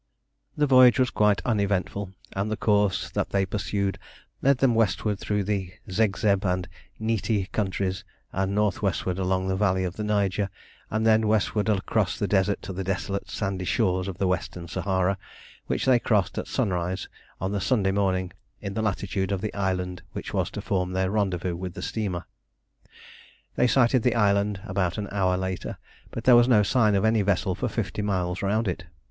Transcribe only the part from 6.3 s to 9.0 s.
and Nyti countries, then north